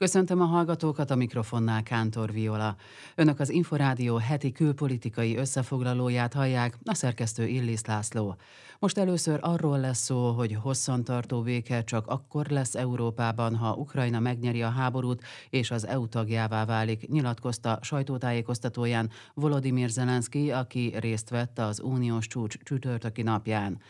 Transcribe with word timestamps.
Köszöntöm 0.00 0.40
a 0.40 0.44
hallgatókat 0.44 1.10
a 1.10 1.14
mikrofonnál 1.14 1.82
Kántor 1.82 2.32
Viola. 2.32 2.76
Önök 3.14 3.40
az 3.40 3.50
Inforádió 3.50 4.16
heti 4.16 4.52
külpolitikai 4.52 5.36
összefoglalóját 5.36 6.32
hallják, 6.32 6.78
a 6.84 6.94
szerkesztő 6.94 7.46
Illis 7.46 7.80
László. 7.84 8.36
Most 8.78 8.98
először 8.98 9.38
arról 9.42 9.78
lesz 9.78 9.98
szó, 9.98 10.30
hogy 10.30 10.58
hosszantartó 10.62 11.42
béke 11.42 11.84
csak 11.84 12.06
akkor 12.06 12.46
lesz 12.46 12.74
Európában, 12.74 13.56
ha 13.56 13.74
Ukrajna 13.74 14.20
megnyeri 14.20 14.62
a 14.62 14.68
háborút 14.70 15.22
és 15.50 15.70
az 15.70 15.86
EU 15.86 16.08
tagjává 16.08 16.64
válik, 16.64 17.08
nyilatkozta 17.08 17.78
sajtótájékoztatóján 17.82 19.10
Volodymyr 19.34 19.88
Zelenszky, 19.88 20.50
aki 20.50 20.94
részt 20.98 21.30
vett 21.30 21.58
az 21.58 21.80
uniós 21.80 22.26
csúcs 22.26 22.58
csütörtöki 22.62 23.22
napján. 23.22 23.80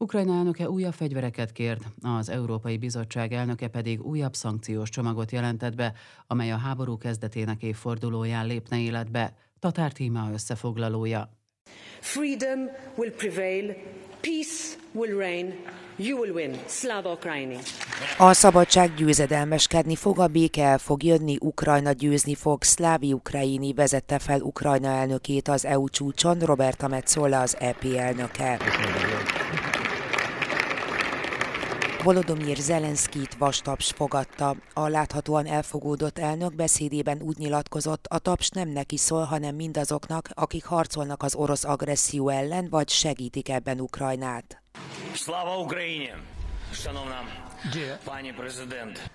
Ukrajna 0.00 0.34
elnöke 0.34 0.70
újabb 0.70 0.92
fegyvereket 0.92 1.52
kért, 1.52 1.82
az 2.02 2.28
Európai 2.28 2.78
Bizottság 2.78 3.32
elnöke 3.32 3.68
pedig 3.68 4.02
újabb 4.02 4.34
szankciós 4.34 4.88
csomagot 4.88 5.30
jelentett 5.30 5.74
be, 5.74 5.92
amely 6.26 6.52
a 6.52 6.56
háború 6.56 6.96
kezdetének 6.96 7.62
évfordulóján 7.62 8.46
lépne 8.46 8.80
életbe. 8.80 9.34
Tatár 9.58 9.92
Tíma 9.92 10.28
összefoglalója. 10.32 11.30
Freedom 12.00 12.58
will 12.96 13.12
prevail, 13.12 13.76
peace 14.20 14.76
will 14.92 15.16
reign, 15.16 15.54
you 15.96 16.20
will 16.20 16.32
win. 16.32 16.58
Slava 16.66 17.12
Ukraini. 17.12 17.56
A 18.18 18.32
szabadság 18.32 18.94
győzedelmeskedni 18.94 19.96
fog, 19.96 20.18
a 20.18 20.26
béke 20.26 20.64
el 20.64 20.78
fog 20.78 21.02
jönni, 21.02 21.36
Ukrajna 21.40 21.92
győzni 21.92 22.34
fog. 22.34 22.62
Szlávi 22.62 23.12
Ukraini 23.12 23.72
vezette 23.72 24.18
fel 24.18 24.40
Ukrajna 24.40 24.88
elnökét 24.88 25.48
az 25.48 25.64
EU 25.64 25.88
csúcson, 25.88 26.38
Roberta 26.38 26.88
Metzola 26.88 27.40
az 27.40 27.56
EP 27.60 27.84
elnöke. 27.84 28.56
Köszönöm. 28.56 29.37
Volodymyr 32.08 32.56
Zelenszkit 32.56 33.34
vastaps 33.34 33.92
fogadta. 33.92 34.56
A 34.74 34.88
láthatóan 34.88 35.46
elfogódott 35.46 36.18
elnök 36.18 36.54
beszédében 36.54 37.22
úgy 37.22 37.38
nyilatkozott, 37.38 38.06
a 38.06 38.18
taps 38.18 38.48
nem 38.50 38.68
neki 38.68 38.96
szól, 38.96 39.24
hanem 39.24 39.54
mindazoknak, 39.54 40.28
akik 40.34 40.64
harcolnak 40.64 41.22
az 41.22 41.34
orosz 41.34 41.64
agresszió 41.64 42.28
ellen, 42.28 42.66
vagy 42.70 42.88
segítik 42.88 43.48
ebben 43.48 43.80
Ukrajnát. 43.80 44.62
Slava 45.14 45.58
Ukrajine! 45.58 46.20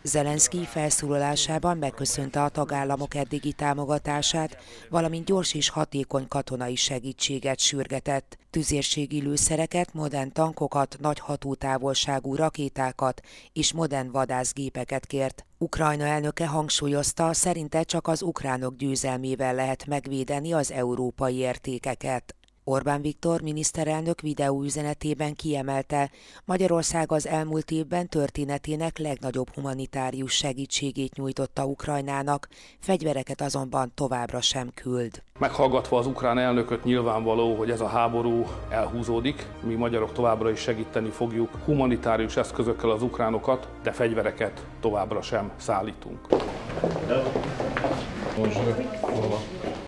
Zelenszky 0.03 0.66
felszólalásában 0.66 1.77
megköszönte 1.77 2.44
a 2.44 2.49
tagállamok 2.49 3.16
eddigi 3.16 3.53
támogatását, 3.53 4.58
valamint 4.89 5.25
gyors 5.25 5.53
és 5.53 5.69
hatékony 5.69 6.27
katonai 6.27 6.75
segítséget 6.75 7.59
sürgetett, 7.59 8.38
tüzérségi 8.49 9.21
lőszereket, 9.21 9.94
modern 9.94 10.31
tankokat, 10.31 10.97
nagy 10.99 11.19
hatótávolságú 11.19 12.36
rakétákat 12.36 13.21
és 13.53 13.73
modern 13.73 14.11
vadászgépeket 14.11 15.05
kért. 15.05 15.45
Ukrajna 15.58 16.05
elnöke 16.05 16.47
hangsúlyozta, 16.47 17.33
szerinte 17.33 17.83
csak 17.83 18.08
az 18.08 18.21
ukránok 18.21 18.75
győzelmével 18.75 19.53
lehet 19.53 19.86
megvédeni 19.86 20.53
az 20.53 20.71
európai 20.71 21.36
értékeket. 21.36 22.36
Orbán 22.64 23.02
Viktor 23.02 23.42
miniszterelnök 23.42 24.22
videóüzenetében 24.22 25.36
kiemelte, 25.36 26.09
Magyarország 26.45 27.11
az 27.11 27.28
elmúlt 27.28 27.72
évben 27.72 28.09
történetének 28.09 28.97
legnagyobb 28.97 29.50
humanitárius 29.53 30.33
segítségét 30.33 31.16
nyújtotta 31.16 31.66
Ukrajnának, 31.66 32.47
fegyvereket 32.80 33.42
azonban 33.42 33.92
továbbra 33.95 34.42
sem 34.42 34.72
küld. 34.73 35.22
Meghallgatva 35.39 35.97
az 35.97 36.08
ukrán 36.08 36.38
elnököt 36.38 36.83
nyilvánvaló, 36.83 37.55
hogy 37.55 37.70
ez 37.70 37.81
a 37.81 37.88
háború 37.88 38.45
elhúzódik, 38.70 39.48
mi 39.64 39.73
magyarok 39.73 40.14
továbbra 40.14 40.50
is 40.50 40.59
segíteni 40.59 41.09
fogjuk 41.09 41.50
humanitárius 41.66 42.38
eszközökkel 42.38 42.89
az 42.89 43.02
ukránokat, 43.02 43.67
de 43.83 43.92
fegyvereket 43.92 44.66
továbbra 44.80 45.22
sem 45.22 45.52
szállítunk. 45.58 46.27
De. 47.08 47.23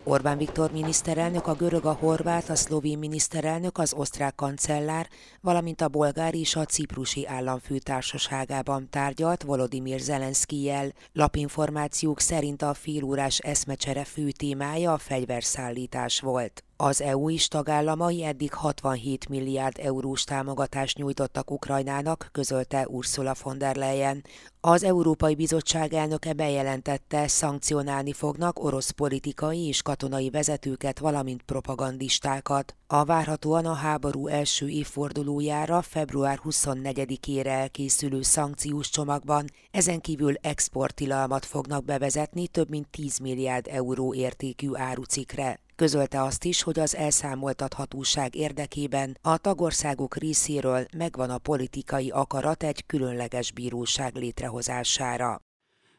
Orbán 0.08 0.38
Viktor 0.38 0.72
miniszterelnök, 0.72 1.46
a 1.46 1.54
görög, 1.54 1.84
a 1.84 1.92
horvát, 1.92 2.48
a 2.48 2.54
szlovén 2.54 2.98
miniszterelnök, 2.98 3.78
az 3.78 3.92
osztrák 3.92 4.34
kancellár, 4.34 5.08
valamint 5.40 5.80
a 5.80 5.88
bolgár 5.88 6.34
és 6.34 6.56
a 6.56 6.64
ciprusi 6.64 7.26
államfő 7.26 7.78
társaságában 7.78 8.90
tárgyalt 8.90 9.42
Volodymyr 9.42 10.00
Zelenszkijel. 10.00 10.92
Lapinformációk 11.12 12.20
szerint 12.20 12.62
a 12.62 12.74
félórás 12.74 13.38
eszmecsere 13.38 14.04
fő 14.04 14.30
témája 14.30 14.92
a 14.92 14.98
fegyverszállítás 14.98 16.20
volt. 16.20 16.64
Az 16.78 17.00
EU 17.00 17.28
is 17.28 17.48
tagállamai 17.48 18.24
eddig 18.24 18.52
67 18.52 19.28
milliárd 19.28 19.78
eurós 19.80 20.24
támogatást 20.24 20.96
nyújtottak 20.96 21.50
Ukrajnának, 21.50 22.28
közölte 22.32 22.86
Ursula 22.88 23.34
von 23.42 23.58
der 23.58 23.76
Leyen. 23.76 24.24
Az 24.60 24.82
Európai 24.82 25.34
Bizottság 25.34 25.92
elnöke 25.92 26.32
bejelentette, 26.32 27.28
szankcionálni 27.28 28.12
fognak 28.12 28.64
orosz 28.64 28.90
politikai 28.90 29.66
és 29.66 29.82
katonai 29.82 30.30
vezetőket, 30.30 30.98
valamint 30.98 31.42
propagandistákat. 31.42 32.76
A 32.86 33.04
várhatóan 33.04 33.66
a 33.66 33.74
háború 33.74 34.26
első 34.26 34.68
évfordulójára 34.68 35.82
február 35.82 36.40
24-ére 36.44 37.46
elkészülő 37.46 38.22
szankciós 38.22 38.90
csomagban 38.90 39.44
ezen 39.70 40.00
kívül 40.00 40.34
exporttilalmat 40.40 41.44
fognak 41.44 41.84
bevezetni 41.84 42.48
több 42.48 42.68
mint 42.68 42.88
10 42.88 43.18
milliárd 43.18 43.66
euró 43.70 44.14
értékű 44.14 44.68
árucikre. 44.74 45.64
Közölte 45.76 46.22
azt 46.22 46.44
is, 46.44 46.62
hogy 46.62 46.78
az 46.78 46.96
elszámoltathatóság 46.96 48.34
érdekében 48.34 49.18
a 49.22 49.36
tagországok 49.36 50.16
részéről 50.16 50.86
megvan 50.96 51.30
a 51.30 51.38
politikai 51.38 52.10
akarat 52.10 52.62
egy 52.62 52.86
különleges 52.86 53.52
bíróság 53.52 54.14
létrehozására. 54.14 55.40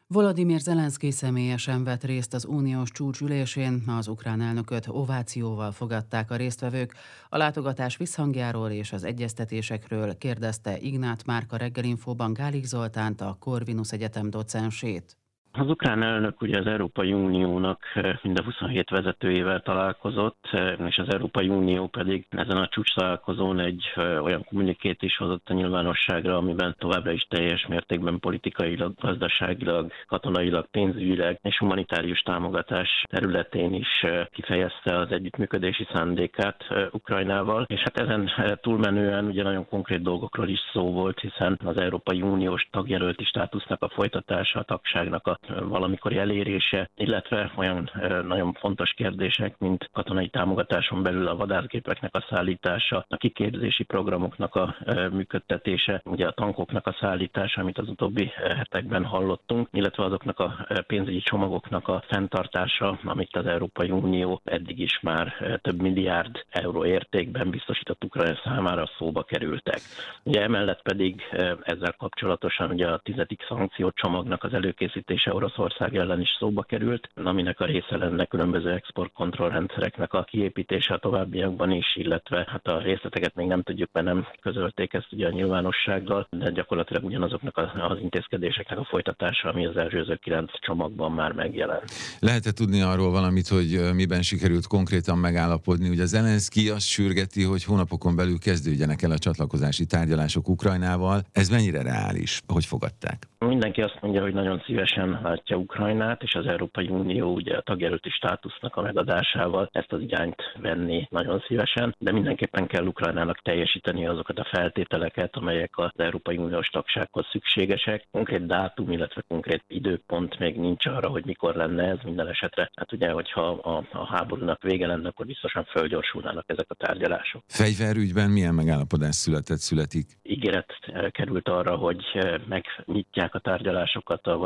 Volodymyr 0.06 0.60
Zelenszky 0.60 1.10
személyesen 1.10 1.84
vett 1.84 2.04
részt 2.04 2.34
az 2.34 2.44
uniós 2.44 2.90
csúcsülésén, 2.90 3.82
az 3.86 4.08
ukrán 4.08 4.40
elnököt 4.40 4.86
ovációval 4.88 5.72
fogadták 5.72 6.30
a 6.30 6.36
résztvevők. 6.36 6.94
A 7.28 7.36
látogatás 7.36 7.96
visszhangjáról 7.96 8.70
és 8.70 8.92
az 8.92 9.04
egyeztetésekről 9.04 10.16
kérdezte 10.16 10.78
Ignát 10.78 11.24
Márka 11.24 11.56
reggelinfóban 11.56 12.32
Gálik 12.32 12.64
Zoltánt, 12.64 13.20
a 13.20 13.36
Corvinus 13.40 13.92
Egyetem 13.92 14.30
docensét. 14.30 15.16
Az 15.52 15.68
ukrán 15.68 16.02
elnök 16.02 16.40
ugye 16.42 16.58
az 16.58 16.66
Európai 16.66 17.12
Uniónak 17.12 17.82
eh, 17.94 18.18
mind 18.22 18.38
a 18.38 18.42
27 18.42 18.90
vezetőjével 18.90 19.60
találkozott, 19.60 20.48
eh, 20.52 20.74
és 20.86 20.96
az 20.98 21.08
Európai 21.12 21.48
Unió 21.48 21.86
pedig 21.86 22.26
ezen 22.30 22.56
a 22.56 22.68
csúcs 22.68 22.94
találkozón 22.94 23.58
egy 23.60 23.92
eh, 23.94 24.22
olyan 24.24 24.44
kommunikét 24.44 25.02
is 25.02 25.16
hozott 25.16 25.48
a 25.50 25.54
nyilvánosságra, 25.54 26.36
amiben 26.36 26.74
továbbra 26.78 27.10
is 27.12 27.26
teljes 27.28 27.66
mértékben 27.66 28.18
politikailag, 28.18 28.92
gazdaságilag, 29.00 29.92
katonailag, 30.06 30.66
pénzügyileg 30.70 31.38
és 31.42 31.58
humanitárius 31.58 32.20
támogatás 32.20 33.04
területén 33.10 33.74
is 33.74 34.04
kifejezte 34.32 34.98
az 34.98 35.10
együttműködési 35.12 35.86
szándékát 35.92 36.64
Ukrajnával, 36.92 37.64
és 37.68 37.80
hát 37.80 37.98
ezen 38.00 38.30
túlmenően 38.60 39.24
ugye 39.24 39.42
nagyon 39.42 39.68
konkrét 39.68 40.02
dolgokról 40.02 40.48
is 40.48 40.60
szó 40.72 40.92
volt, 40.92 41.20
hiszen 41.20 41.58
az 41.64 41.76
Európai 41.80 42.22
Uniós 42.22 42.68
tagjelölti 42.70 43.24
státusznak 43.24 43.82
a 43.82 43.88
folytatása, 43.88 44.58
a 44.58 44.62
tagságnak 44.62 45.26
a 45.26 45.37
valamikori 45.68 46.16
elérése, 46.18 46.90
illetve 46.96 47.52
olyan 47.56 47.90
nagyon 48.26 48.52
fontos 48.52 48.90
kérdések, 48.92 49.58
mint 49.58 49.88
katonai 49.92 50.28
támogatáson 50.28 51.02
belül 51.02 51.28
a 51.28 51.36
vadászgépeknek 51.36 52.14
a 52.16 52.26
szállítása, 52.30 53.04
a 53.08 53.16
kiképzési 53.16 53.82
programoknak 53.84 54.54
a 54.54 54.76
működtetése, 55.12 56.00
ugye 56.04 56.26
a 56.26 56.32
tankoknak 56.32 56.86
a 56.86 56.96
szállítása, 57.00 57.60
amit 57.60 57.78
az 57.78 57.88
utóbbi 57.88 58.30
hetekben 58.58 59.04
hallottunk, 59.04 59.68
illetve 59.72 60.04
azoknak 60.04 60.38
a 60.38 60.66
pénzügyi 60.86 61.20
csomagoknak 61.20 61.88
a 61.88 62.02
fenntartása, 62.08 62.98
amit 63.04 63.36
az 63.36 63.46
Európai 63.46 63.90
Unió 63.90 64.40
eddig 64.44 64.78
is 64.78 65.00
már 65.02 65.58
több 65.62 65.80
milliárd 65.80 66.44
euró 66.50 66.84
értékben 66.84 67.50
biztosított 67.50 68.04
Ukrajna 68.04 68.38
számára 68.44 68.90
szóba 68.98 69.22
kerültek. 69.22 69.80
Ugye 70.22 70.42
emellett 70.42 70.82
pedig 70.82 71.22
ezzel 71.62 71.92
kapcsolatosan 71.98 72.70
ugye 72.70 72.86
a 72.86 72.98
tizedik 72.98 73.44
szankciócsomagnak 73.48 74.44
az 74.44 74.52
előkészítése 74.54 75.27
lépése 75.28 75.34
Oroszország 75.34 75.96
ellen 75.96 76.20
is 76.20 76.36
szóba 76.38 76.62
került, 76.62 77.08
aminek 77.14 77.60
a 77.60 77.64
része 77.64 77.96
lenne 77.96 78.24
különböző 78.24 78.70
exportkontrollrendszereknek 78.70 80.12
a 80.12 80.22
kiépítése 80.22 80.94
a 80.94 80.98
továbbiakban 80.98 81.70
is, 81.70 81.96
illetve 81.96 82.46
hát 82.48 82.66
a 82.66 82.78
részleteket 82.78 83.34
még 83.34 83.46
nem 83.46 83.62
tudjuk, 83.62 83.88
mert 83.92 84.06
nem 84.06 84.26
közölték 84.40 84.92
ezt 84.92 85.12
ugye 85.12 85.26
a 85.26 85.30
nyilvánossággal, 85.30 86.26
de 86.30 86.50
gyakorlatilag 86.50 87.04
ugyanazoknak 87.04 87.56
az 87.56 87.98
intézkedéseknek 88.00 88.78
a 88.78 88.84
folytatása, 88.84 89.48
ami 89.48 89.66
az 89.66 89.76
előző 89.76 90.14
kilenc 90.14 90.50
csomagban 90.60 91.12
már 91.12 91.32
megjelent. 91.32 91.90
Lehet-e 92.20 92.52
tudni 92.52 92.82
arról 92.82 93.10
valamit, 93.10 93.48
hogy 93.48 93.80
miben 93.94 94.22
sikerült 94.22 94.66
konkrétan 94.66 95.18
megállapodni? 95.18 95.88
Ugye 95.88 96.04
Zelenszky 96.04 96.70
azt 96.70 96.86
sürgeti, 96.86 97.42
hogy 97.42 97.64
hónapokon 97.64 98.16
belül 98.16 98.38
kezdődjenek 98.38 99.02
el 99.02 99.10
a 99.10 99.18
csatlakozási 99.18 99.86
tárgyalások 99.86 100.48
Ukrajnával. 100.48 101.20
Ez 101.32 101.48
mennyire 101.48 101.82
reális? 101.82 102.42
Hogy 102.46 102.64
fogadták? 102.64 103.28
Mindenki 103.38 103.80
azt 103.82 103.98
mondja, 104.00 104.22
hogy 104.22 104.32
nagyon 104.32 104.62
szívesen 104.66 105.17
látja 105.22 105.56
Ukrajnát, 105.56 106.22
és 106.22 106.34
az 106.34 106.46
Európai 106.46 106.88
Unió 106.88 107.34
ugye 107.34 107.56
a 107.56 107.60
tagjelölti 107.60 108.10
státusznak 108.10 108.76
a 108.76 108.82
megadásával 108.82 109.68
ezt 109.72 109.92
az 109.92 110.00
irányt 110.00 110.42
venni 110.60 111.06
nagyon 111.10 111.44
szívesen, 111.46 111.94
de 111.98 112.12
mindenképpen 112.12 112.66
kell 112.66 112.86
Ukrajnának 112.86 113.42
teljesíteni 113.42 114.06
azokat 114.06 114.38
a 114.38 114.48
feltételeket, 114.50 115.36
amelyek 115.36 115.78
az 115.78 115.90
Európai 115.96 116.36
Uniós 116.36 116.68
tagsághoz 116.68 117.26
szükségesek. 117.30 118.06
Konkrét 118.10 118.46
dátum, 118.46 118.92
illetve 118.92 119.22
konkrét 119.28 119.64
időpont 119.66 120.38
még 120.38 120.56
nincs 120.56 120.86
arra, 120.86 121.08
hogy 121.08 121.24
mikor 121.24 121.54
lenne 121.54 121.84
ez 121.84 121.98
minden 122.04 122.28
esetre. 122.28 122.70
Hát 122.74 122.92
ugye, 122.92 123.10
hogyha 123.10 123.48
a, 123.48 123.84
a 123.92 124.06
háborúnak 124.06 124.62
vége 124.62 124.86
lenne, 124.86 125.08
akkor 125.08 125.26
biztosan 125.26 125.64
fölgyorsulnának 125.64 126.44
ezek 126.46 126.66
a 126.68 126.74
tárgyalások. 126.74 127.42
Fegyverügyben 127.46 128.30
milyen 128.30 128.54
megállapodás 128.54 129.14
született, 129.14 129.58
születik? 129.58 130.06
Ígéret 130.22 130.72
került 131.10 131.48
arra, 131.48 131.76
hogy 131.76 132.04
megnyitják 132.48 133.34
a 133.34 133.38
tárgyalásokat 133.38 134.26
a 134.26 134.38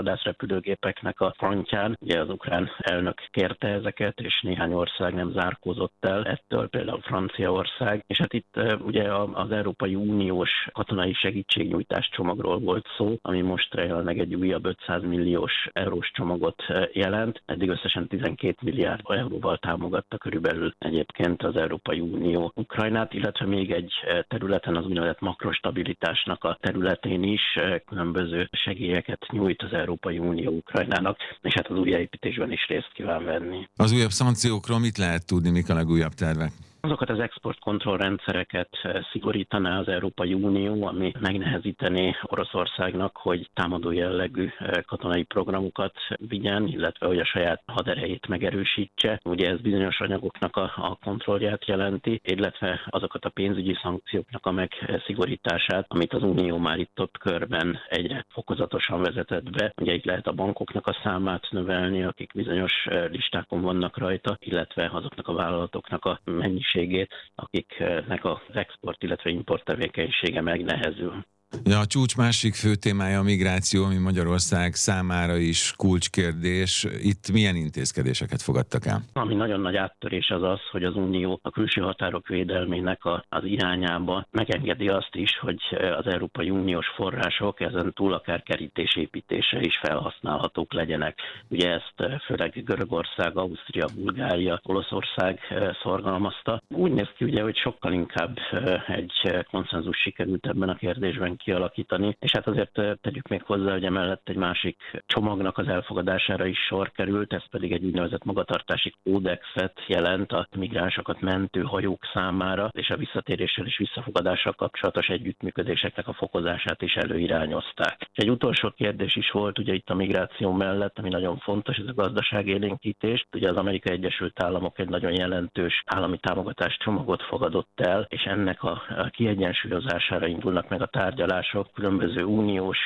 vadászrepülőgépeknek 0.62 1.20
a 1.20 1.34
frontján. 1.36 1.96
Ugye 2.00 2.20
az 2.20 2.28
ukrán 2.28 2.70
elnök 2.78 3.20
kérte 3.30 3.68
ezeket, 3.68 4.20
és 4.20 4.40
néhány 4.42 4.72
ország 4.72 5.14
nem 5.14 5.30
zárkózott 5.32 5.96
el 6.04 6.24
ettől, 6.24 6.68
például 6.68 7.00
Franciaország. 7.00 8.04
És 8.06 8.18
hát 8.18 8.32
itt 8.32 8.60
ugye 8.84 9.12
az 9.32 9.50
Európai 9.50 9.94
Uniós 9.94 10.50
katonai 10.72 11.12
segítségnyújtás 11.12 12.08
csomagról 12.12 12.58
volt 12.58 12.86
szó, 12.96 13.18
ami 13.22 13.40
most 13.40 13.74
jelenleg 13.74 14.18
egy 14.18 14.34
újabb 14.34 14.64
500 14.64 15.02
milliós 15.02 15.52
eurós 15.72 16.10
csomagot 16.14 16.62
jelent. 16.92 17.42
Eddig 17.46 17.68
összesen 17.68 18.06
12 18.08 18.56
milliárd 18.62 19.00
euróval 19.04 19.58
támogatta 19.58 20.18
körülbelül 20.18 20.74
egyébként 20.78 21.42
az 21.42 21.56
Európai 21.56 22.00
Unió 22.00 22.52
Ukrajnát, 22.54 23.14
illetve 23.14 23.46
még 23.46 23.70
egy 23.72 23.92
területen 24.28 24.76
az 24.76 24.84
úgynevezett 24.86 25.20
makrostabilitásnak 25.20 26.44
a 26.44 26.56
területén 26.60 27.22
is 27.22 27.58
különböző 27.86 28.48
segélyeket 28.52 29.26
nyújt 29.30 29.62
az 29.62 29.72
Európai 29.72 30.18
Unió 30.18 30.51
Ukrajnának, 30.52 31.16
és 31.42 31.54
hát 31.54 31.66
az 31.66 31.78
újjáépítésben 31.78 32.52
is 32.52 32.66
részt 32.68 32.90
kíván 32.94 33.24
venni. 33.24 33.68
Az 33.76 33.92
újabb 33.92 34.10
szankciókról 34.10 34.78
mit 34.78 34.98
lehet 34.98 35.26
tudni, 35.26 35.50
mik 35.50 35.70
a 35.70 35.74
legújabb 35.74 36.14
tervek? 36.14 36.52
Azokat 36.84 37.10
az 37.10 37.18
exportkontrollrendszereket 37.18 38.68
eh, 38.82 39.02
szigorítaná 39.12 39.78
az 39.78 39.88
Európai 39.88 40.34
Unió, 40.34 40.86
ami 40.86 41.12
megnehezítené 41.20 42.14
Oroszországnak, 42.22 43.16
hogy 43.16 43.50
támadó 43.54 43.90
jellegű 43.90 44.48
eh, 44.58 44.82
katonai 44.86 45.22
programokat 45.22 45.94
vigyen, 46.16 46.66
illetve 46.66 47.06
hogy 47.06 47.18
a 47.18 47.24
saját 47.24 47.62
haderejét 47.66 48.26
megerősítse. 48.26 49.20
Ugye 49.24 49.50
ez 49.50 49.60
bizonyos 49.60 50.00
anyagoknak 50.00 50.56
a, 50.56 50.98
kontrollját 51.04 51.66
jelenti, 51.66 52.20
illetve 52.24 52.80
azokat 52.86 53.24
a 53.24 53.30
pénzügyi 53.30 53.78
szankcióknak 53.82 54.46
a 54.46 54.50
megszigorítását, 54.52 55.86
amit 55.88 56.12
az 56.12 56.22
Unió 56.22 56.58
már 56.58 56.78
itt 56.78 56.94
több 56.94 57.18
körben 57.18 57.78
egyre 57.88 58.26
fokozatosan 58.28 59.02
vezetett 59.02 59.50
be. 59.50 59.72
Ugye 59.80 59.92
itt 59.94 60.04
lehet 60.04 60.26
a 60.26 60.32
bankoknak 60.32 60.86
a 60.86 60.98
számát 61.02 61.46
növelni, 61.50 62.02
akik 62.02 62.32
bizonyos 62.34 62.72
eh, 62.84 63.08
listákon 63.10 63.60
vannak 63.60 63.98
rajta, 63.98 64.36
illetve 64.38 64.90
azoknak 64.92 65.28
a 65.28 65.34
vállalatoknak 65.34 66.04
a 66.04 66.20
mennyiség 66.24 66.70
minőségét, 66.72 67.12
akiknek 67.34 68.24
az 68.24 68.38
export, 68.52 69.02
illetve 69.02 69.30
import 69.30 69.64
tevékenysége 69.64 70.40
megnehezül. 70.40 71.24
Ja, 71.64 71.78
a 71.78 71.86
csúcs 71.86 72.16
másik 72.16 72.54
fő 72.54 72.74
témája 72.74 73.18
a 73.18 73.22
migráció, 73.22 73.84
ami 73.84 73.96
Magyarország 73.96 74.74
számára 74.74 75.36
is 75.36 75.72
kulcskérdés. 75.76 76.86
Itt 76.98 77.30
milyen 77.32 77.56
intézkedéseket 77.56 78.42
fogadtak 78.42 78.86
el? 78.86 79.00
Ami 79.12 79.34
nagyon 79.34 79.60
nagy 79.60 79.76
áttörés 79.76 80.30
az 80.30 80.42
az, 80.42 80.60
hogy 80.70 80.84
az 80.84 80.96
Unió 80.96 81.40
a 81.42 81.50
külső 81.50 81.80
határok 81.80 82.28
védelmének 82.28 83.04
a, 83.04 83.24
az 83.28 83.44
irányába 83.44 84.26
megengedi 84.30 84.88
azt 84.88 85.14
is, 85.14 85.38
hogy 85.38 85.60
az 85.98 86.06
Európai 86.06 86.50
Uniós 86.50 86.86
források 86.96 87.60
ezen 87.60 87.92
túl 87.92 88.12
akár 88.12 88.42
kerítésépítése 88.42 89.60
is 89.60 89.78
felhasználhatók 89.82 90.72
legyenek. 90.72 91.18
Ugye 91.48 91.70
ezt 91.70 92.22
főleg 92.24 92.64
Görögország, 92.64 93.36
Ausztria, 93.36 93.86
Bulgária, 93.94 94.60
Olaszország 94.62 95.40
szorgalmazta. 95.82 96.62
Úgy 96.68 96.92
néz 96.92 97.08
ki 97.16 97.24
ugye, 97.24 97.42
hogy 97.42 97.56
sokkal 97.56 97.92
inkább 97.92 98.38
egy 98.86 99.44
konszenzus 99.50 99.96
sikerült 99.96 100.46
ebben 100.46 100.68
a 100.68 100.74
kérdésben 100.74 101.36
kialakítani, 101.42 102.16
és 102.20 102.32
hát 102.32 102.46
azért 102.46 102.80
tegyük 103.00 103.28
még 103.28 103.42
hozzá, 103.42 103.72
hogy 103.72 103.84
emellett 103.84 104.28
egy 104.28 104.36
másik 104.36 104.76
csomagnak 105.06 105.58
az 105.58 105.68
elfogadására 105.68 106.46
is 106.46 106.58
sor 106.58 106.90
került, 106.90 107.32
ez 107.32 107.48
pedig 107.50 107.72
egy 107.72 107.84
úgynevezett 107.84 108.24
magatartási 108.24 108.94
kódexet 109.04 109.84
jelent 109.86 110.32
a 110.32 110.46
migránsokat 110.56 111.20
mentő 111.20 111.62
hajók 111.62 112.04
számára, 112.12 112.70
és 112.72 112.90
a 112.90 112.96
visszatéréssel 112.96 113.66
és 113.66 113.76
visszafogadással 113.78 114.52
kapcsolatos 114.52 115.08
együttműködéseknek 115.08 116.08
a 116.08 116.12
fokozását 116.12 116.82
is 116.82 116.94
előirányozták. 116.94 117.96
És 117.98 118.22
egy 118.22 118.30
utolsó 118.30 118.70
kérdés 118.70 119.16
is 119.16 119.30
volt 119.30 119.58
ugye 119.58 119.74
itt 119.74 119.90
a 119.90 119.94
migráció 119.94 120.52
mellett, 120.52 120.98
ami 120.98 121.08
nagyon 121.08 121.38
fontos, 121.38 121.76
ez 121.76 121.86
a 121.86 121.94
gazdaságélénkítés. 121.94 123.26
Ugye 123.32 123.50
az 123.50 123.56
Amerikai 123.56 123.96
Egyesült 123.96 124.42
Államok 124.42 124.78
egy 124.78 124.88
nagyon 124.88 125.12
jelentős 125.12 125.82
állami 125.86 126.18
támogatás 126.18 126.76
csomagot 126.76 127.22
fogadott 127.22 127.80
el, 127.80 128.06
és 128.08 128.22
ennek 128.22 128.62
a 128.62 128.82
kiegyensúlyozására 129.10 130.26
indulnak 130.26 130.68
meg 130.68 130.82
a 130.82 130.86
tárgyalások 130.86 131.31
tárgyalások 131.32 131.72
különböző 131.74 132.24
uniós 132.24 132.78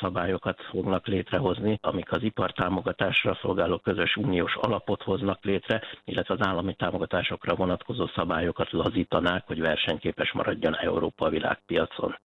szabályokat 0.00 0.60
fognak 0.70 1.06
létrehozni, 1.06 1.78
amik 1.82 2.12
az 2.12 2.22
ipartámogatásra 2.22 3.38
szolgáló 3.42 3.78
közös 3.78 4.16
uniós 4.16 4.54
alapot 4.56 5.02
hoznak 5.02 5.44
létre, 5.44 5.82
illetve 6.04 6.34
az 6.34 6.46
állami 6.46 6.74
támogatásokra 6.74 7.54
vonatkozó 7.54 8.06
szabályokat 8.06 8.70
lazítanák, 8.70 9.46
hogy 9.46 9.60
versenyképes 9.60 10.32
maradjon 10.32 10.76
Európa 10.76 11.26
a 11.26 11.28
világpiacon. 11.28 12.18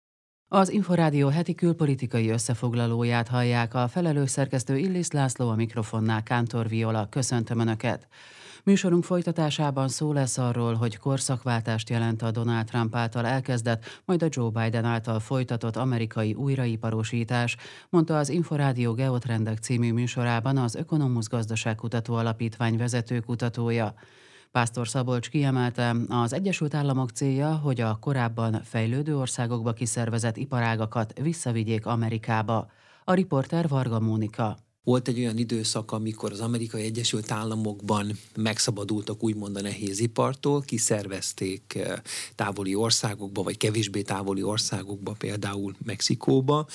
Az 0.48 0.70
Inforádió 0.70 1.28
heti 1.28 1.56
külpolitikai 1.56 2.30
összefoglalóját 2.30 3.28
hallják 3.28 3.74
a 3.74 3.88
felelős 3.88 4.30
szerkesztő 4.30 4.78
Illis 4.78 5.12
László 5.12 5.50
a 5.50 5.56
mikrofonnál 5.56 6.24
Kántor 6.24 6.68
Viola. 6.68 7.08
Köszöntöm 7.10 7.60
Önöket! 7.60 8.08
Műsorunk 8.66 9.04
folytatásában 9.04 9.88
szó 9.88 10.14
lesz 10.14 10.38
arról, 10.38 10.74
hogy 10.74 10.98
korszakváltást 10.98 11.90
jelent 11.90 12.22
a 12.22 12.32
Donald 12.32 12.66
Trump 12.66 12.96
által 12.96 13.26
elkezdett, 13.26 14.02
majd 14.06 14.24
a 14.24 14.28
Joe 14.30 14.50
Biden 14.50 14.86
által 14.86 15.20
folytatott 15.20 15.76
amerikai 15.76 16.34
újraiparosítás, 16.34 17.58
mondta 17.90 18.18
az 18.18 18.30
Inforádió 18.30 18.94
Geotrendek 18.94 19.58
című 19.58 19.94
műsorában 19.94 20.58
az 20.58 20.76
Ökonomusz 20.76 21.28
Gazdaságkutató 21.28 22.14
Alapítvány 22.14 22.78
vezető 22.78 23.20
kutatója. 23.20 23.94
Pásztor 24.52 24.88
Szabolcs 24.88 25.30
kiemelte, 25.30 25.96
az 26.08 26.34
Egyesült 26.34 26.74
Államok 26.74 27.10
célja, 27.10 27.56
hogy 27.56 27.82
a 27.82 27.98
korábban 28.00 28.62
fejlődő 28.64 29.18
országokba 29.18 29.74
kiszervezett 29.74 30.38
iparágakat 30.38 31.20
visszavigyék 31.22 31.86
Amerikába. 31.86 32.70
A 33.04 33.14
riporter 33.14 33.68
Varga 33.68 34.00
Mónika. 34.00 34.58
Volt 34.86 35.08
egy 35.08 35.20
olyan 35.20 35.38
időszak, 35.38 35.92
amikor 35.92 36.32
az 36.32 36.40
Amerikai 36.40 36.84
Egyesült 36.84 37.32
Államokban 37.32 38.18
megszabadultak 38.36 39.24
úgymond 39.24 39.56
a 39.56 39.62
nehézipartól, 39.62 40.62
kiszervezték 40.62 41.76
eh, 41.76 41.94
távoli 42.36 42.76
országokba, 42.76 43.44
vagy 43.44 43.58
kevésbé 43.58 44.02
távoli 44.02 44.44
országokba, 44.44 45.12
például 45.12 45.76
Mexikóba, 45.86 46.68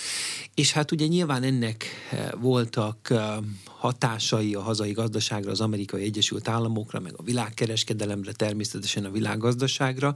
és 0.55 0.73
hát 0.73 0.93
ugye 0.93 1.07
nyilván 1.07 1.43
ennek 1.43 1.85
eh, 2.11 2.29
voltak 2.41 3.11
eh, 3.11 3.37
hatásai 3.81 4.55
a 4.55 4.61
hazai 4.61 4.93
gazdaságra, 4.93 5.51
az 5.51 5.61
Amerikai 5.61 6.03
Egyesült 6.03 6.49
Államokra, 6.49 7.01
meg 7.01 7.13
a 7.17 7.23
világkereskedelemre, 7.23 8.33
természetesen 8.33 9.05
a 9.05 9.11
világgazdaságra, 9.11 10.13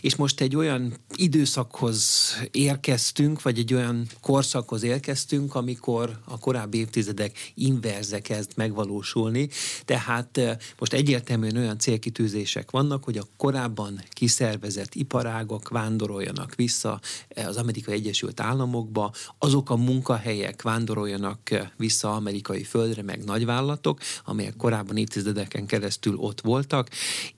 és 0.00 0.16
most 0.16 0.40
egy 0.40 0.56
olyan 0.56 0.94
időszakhoz 1.14 2.30
érkeztünk, 2.50 3.42
vagy 3.42 3.58
egy 3.58 3.74
olyan 3.74 4.06
korszakhoz 4.20 4.82
érkeztünk, 4.82 5.54
amikor 5.54 6.20
a 6.24 6.38
korábbi 6.38 6.78
évtizedek 6.78 7.29
évek 7.30 7.52
inverze 7.54 8.20
kezd 8.20 8.50
megvalósulni, 8.56 9.48
tehát 9.84 10.40
most 10.78 10.92
egyértelműen 10.92 11.56
olyan 11.56 11.78
célkitűzések 11.78 12.70
vannak, 12.70 13.04
hogy 13.04 13.18
a 13.18 13.26
korábban 13.36 14.02
kiszervezett 14.08 14.94
iparágok 14.94 15.68
vándoroljanak 15.68 16.54
vissza 16.54 17.00
az 17.34 17.56
Amerikai 17.56 17.94
Egyesült 17.94 18.40
Államokba, 18.40 19.12
azok 19.38 19.70
a 19.70 19.76
munkahelyek 19.76 20.62
vándoroljanak 20.62 21.38
vissza 21.76 22.14
amerikai 22.14 22.64
földre, 22.64 23.02
meg 23.02 23.24
nagyvállalatok, 23.24 24.00
amelyek 24.24 24.56
korábban 24.56 24.96
évtizedeken 24.96 25.66
keresztül 25.66 26.16
ott 26.16 26.40
voltak. 26.40 26.88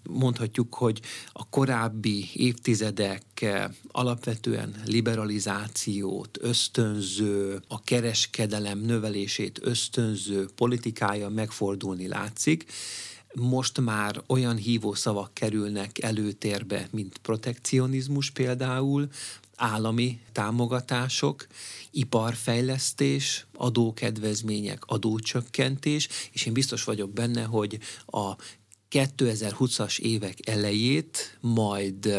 Mondhatjuk, 0.03 0.75
hogy 0.75 1.01
a 1.33 1.49
korábbi 1.49 2.29
évtizedek 2.35 3.23
alapvetően 3.89 4.75
liberalizációt, 4.85 6.39
ösztönző, 6.41 7.63
a 7.69 7.83
kereskedelem 7.83 8.79
növelését 8.79 9.59
ösztönző, 9.63 9.81
ösztönző 9.83 10.49
politikája 10.55 11.29
megfordulni 11.29 12.09
látszik. 12.09 12.65
Most 13.35 13.81
már 13.81 14.23
olyan 14.27 14.57
hívószavak 14.57 15.35
kerülnek 15.35 16.03
előtérbe, 16.03 16.89
mint 16.91 17.19
protekcionizmus 17.19 18.31
például, 18.31 19.09
állami 19.57 20.21
támogatások, 20.33 21.47
iparfejlesztés, 21.91 23.47
adókedvezmények, 23.55 24.85
adócsökkentés, 24.87 26.09
és 26.33 26.47
én 26.47 26.53
biztos 26.53 26.85
vagyok 26.85 27.13
benne, 27.13 27.43
hogy 27.43 27.79
a 28.07 28.35
2020-as 28.91 29.99
évek 29.99 30.49
elejét 30.49 31.39
majd 31.41 32.15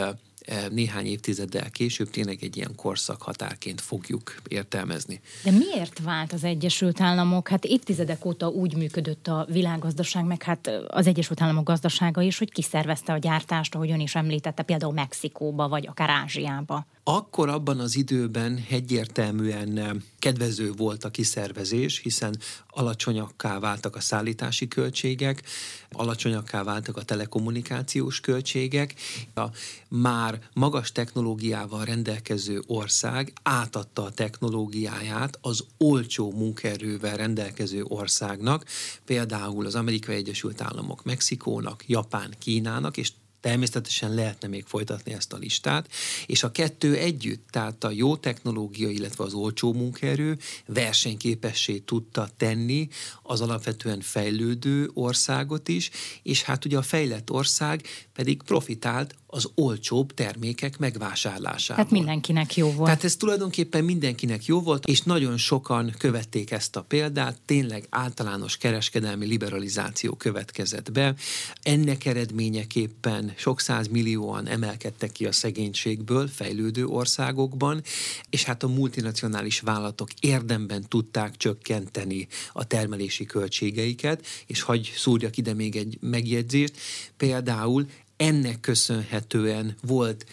néhány 0.70 1.06
évtizeddel 1.06 1.70
később 1.70 2.10
tényleg 2.10 2.38
egy 2.42 2.58
ilyen 2.58 2.76
korszak 2.76 3.22
határként 3.22 3.82
fogjuk 3.82 4.36
értelmezni. 4.48 5.22
De 5.44 5.52
miért 5.52 6.00
vált 6.00 6.34
az 6.34 6.44
Egyesült 6.44 7.02
Államok? 7.02 7.48
Hát 7.48 7.66
évtizedek 7.66 8.26
óta 8.26 8.48
úgy 8.48 8.76
működött 8.76 9.28
a 9.28 9.46
világgazdaság, 9.50 10.26
meg 10.26 10.44
hát 10.44 10.72
az 10.88 11.08
Egyesült 11.08 11.42
Államok 11.42 11.64
gazdasága 11.64 12.22
is, 12.22 12.38
hogy 12.38 12.52
kiszervezte 12.52 13.14
a 13.14 13.18
gyártást, 13.18 13.76
ahogy 13.76 13.92
ön 13.92 14.00
is 14.00 14.16
említette, 14.16 14.64
például 14.64 14.94
Mexikóba, 14.94 15.68
vagy 15.68 15.88
akár 15.88 16.10
Ázsiába. 16.10 16.86
Akkor 17.06 17.50
abban 17.50 17.80
az 17.80 17.96
időben 17.96 18.66
egyértelműen 18.70 20.04
kedvező 20.20 20.72
volt 20.72 21.04
a 21.04 21.10
kiszervezés, 21.10 22.00
hiszen 22.00 22.38
alacsonyakká 22.70 23.60
váltak 23.60 23.96
a 23.96 24.00
szállítási 24.00 24.68
költségek, 24.68 25.44
alacsonyakká 25.92 26.64
váltak 26.64 26.98
a 26.98 27.04
telekommunikációs 27.04 28.20
költségek. 28.20 28.96
A 29.36 29.46
már 29.88 30.40
magas 30.54 30.92
technológiával 30.92 31.86
rendelkező 31.86 32.62
ország 32.68 33.34
átadta 33.44 34.04
a 34.04 34.12
technológiáját 34.12 35.38
az 35.42 35.64
olcsó 35.78 36.32
munkaerővel 36.32 37.18
rendelkező 37.18 37.84
országnak, 37.88 38.66
például 39.06 39.66
az 39.66 39.76
Amerikai 39.76 40.16
Egyesült 40.16 40.62
Államok 40.62 41.04
Mexikónak, 41.04 41.84
Japán 41.88 42.34
Kínának, 42.40 42.98
és 42.98 43.12
Természetesen 43.44 44.14
lehetne 44.14 44.48
még 44.48 44.64
folytatni 44.66 45.14
ezt 45.14 45.34
a 45.34 45.38
listát, 45.38 45.88
és 46.26 46.44
a 46.44 46.52
kettő 46.52 46.96
együtt, 46.96 47.48
tehát 47.50 47.84
a 47.84 47.92
jó 47.92 48.16
technológia, 48.16 48.90
illetve 48.90 49.24
az 49.24 49.34
olcsó 49.34 49.74
munkaerő 49.74 50.38
versenyképessé 50.66 51.78
tudta 51.78 52.30
tenni 52.38 52.88
az 53.22 53.42
alapvetően 53.42 54.02
fejlődő 54.02 54.90
országot 54.94 55.68
is, 55.68 55.90
és 56.22 56.44
hát 56.44 56.66
ugye 56.66 56.78
a 56.78 56.82
fejlett 56.82 57.32
ország 57.32 57.82
pedig 58.14 58.42
profitált 58.44 59.16
az 59.34 59.50
olcsóbb 59.56 60.14
termékek 60.14 60.78
megvásárlásából. 60.78 61.84
Tehát 61.84 61.92
mindenkinek 61.92 62.56
jó 62.56 62.66
volt. 62.72 62.84
Tehát 62.84 63.04
ez 63.04 63.16
tulajdonképpen 63.16 63.84
mindenkinek 63.84 64.46
jó 64.46 64.62
volt, 64.62 64.86
és 64.86 65.02
nagyon 65.02 65.38
sokan 65.38 65.94
követték 65.98 66.52
ezt 66.52 66.76
a 66.76 66.82
példát, 66.82 67.38
tényleg 67.46 67.88
általános 67.90 68.58
kereskedelmi 68.58 69.26
liberalizáció 69.26 70.16
következett 70.16 70.92
be. 70.92 71.16
Ennek 71.62 72.06
eredményeképpen 72.06 73.34
sok 73.36 73.62
millióan 73.90 74.48
emelkedtek 74.48 75.12
ki 75.12 75.26
a 75.26 75.32
szegénységből 75.32 76.28
fejlődő 76.28 76.86
országokban, 76.86 77.82
és 78.30 78.44
hát 78.44 78.64
a 78.64 78.68
multinacionális 78.68 79.60
vállalatok 79.60 80.10
érdemben 80.20 80.86
tudták 80.88 81.38
csökkenteni 81.38 82.28
a 82.54 82.68
termelési 82.68 83.26
költségeiket, 83.26 84.26
és 84.46 84.62
hagy 84.62 84.92
szúrjak 84.96 85.38
ide 85.38 85.54
még 85.54 85.76
egy 85.76 85.98
megjegyzést, 86.02 86.78
például 87.18 87.88
ennek 88.18 88.60
köszönhetően 88.60 89.76
volt 89.82 90.26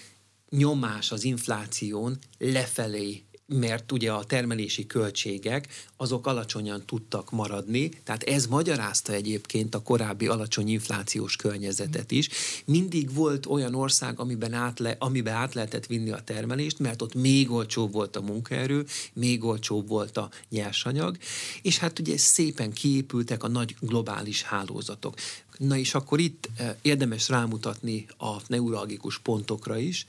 nyomás 0.50 1.12
az 1.12 1.24
infláción 1.24 2.18
lefelé 2.38 3.24
mert 3.58 3.92
ugye 3.92 4.12
a 4.12 4.24
termelési 4.24 4.86
költségek 4.86 5.68
azok 5.96 6.26
alacsonyan 6.26 6.82
tudtak 6.86 7.30
maradni, 7.30 7.88
tehát 7.88 8.22
ez 8.22 8.46
magyarázta 8.46 9.12
egyébként 9.12 9.74
a 9.74 9.82
korábbi 9.82 10.26
alacsony 10.26 10.68
inflációs 10.68 11.36
környezetet 11.36 12.10
is. 12.10 12.28
Mindig 12.64 13.14
volt 13.14 13.46
olyan 13.46 13.74
ország, 13.74 14.20
amiben 14.20 14.52
át, 14.52 14.78
le, 14.78 14.96
amiben 14.98 15.34
át 15.34 15.54
lehetett 15.54 15.86
vinni 15.86 16.10
a 16.10 16.22
termelést, 16.24 16.78
mert 16.78 17.02
ott 17.02 17.14
még 17.14 17.50
olcsóbb 17.50 17.92
volt 17.92 18.16
a 18.16 18.20
munkaerő, 18.20 18.86
még 19.12 19.44
olcsóbb 19.44 19.88
volt 19.88 20.16
a 20.16 20.30
nyersanyag, 20.48 21.16
és 21.62 21.78
hát 21.78 21.98
ugye 21.98 22.18
szépen 22.18 22.72
kiépültek 22.72 23.42
a 23.42 23.48
nagy 23.48 23.76
globális 23.80 24.42
hálózatok. 24.42 25.14
Na 25.60 25.76
és 25.76 25.94
akkor 25.94 26.20
itt 26.20 26.48
eh, 26.56 26.74
érdemes 26.82 27.28
rámutatni 27.28 28.06
a 28.18 28.36
neuralgikus 28.46 29.18
pontokra 29.18 29.76
is. 29.76 30.06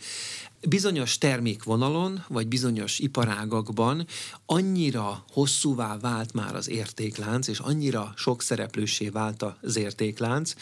Bizonyos 0.67 1.17
termékvonalon, 1.17 2.23
vagy 2.27 2.47
bizonyos 2.47 2.99
iparágakban 2.99 4.07
annyira 4.45 5.25
hosszúvá 5.31 5.97
vált 5.97 6.33
már 6.33 6.55
az 6.55 6.69
értéklánc, 6.69 7.47
és 7.47 7.59
annyira 7.59 8.13
sok 8.15 8.41
szereplősé 8.41 9.09
vált 9.09 9.45
az 9.61 9.75
értéklánc, 9.75 10.53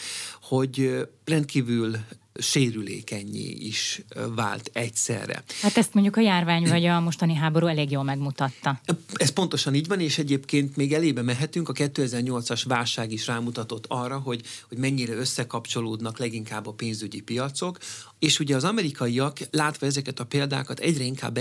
hogy 0.42 0.80
eh, 0.80 1.02
rendkívül 1.26 1.98
sérülékenyé 2.40 3.50
is 3.60 4.02
vált 4.36 4.70
egyszerre. 4.74 5.44
Hát 5.62 5.78
ezt 5.78 5.94
mondjuk 5.94 6.16
a 6.16 6.22
járvány 6.22 6.70
vagy 6.70 6.86
a 6.86 7.00
mostani 7.00 7.34
háború 7.34 7.68
elég 7.68 7.92
jól 7.92 8.04
megmutatta. 8.04 8.82
Ez 9.14 9.30
pontosan 9.30 9.76
így 9.76 9.88
van, 9.88 10.00
és 10.00 10.18
egyébként 10.18 10.76
még 10.76 10.94
elébe 10.94 11.22
mehetünk. 11.22 11.70
A 11.70 11.74
2008-as 11.74 12.62
válság 12.68 13.12
is 13.12 13.28
rámutatott 13.28 13.86
arra, 13.88 14.18
hogy, 14.20 14.42
hogy 14.68 14.78
mennyire 14.78 15.14
összekapcsolódnak 15.14 16.18
leginkább 16.18 16.68
a 16.68 16.74
pénzügyi 16.74 17.22
piacok, 17.22 17.78
és 18.20 18.40
ugye 18.40 18.56
az 18.56 18.64
amerikaiak 18.64 19.38
látva 19.52 19.86
ezeket 19.86 20.20
a 20.20 20.26
példákat 20.26 20.80
egyre 20.80 21.04
inkább 21.04 21.38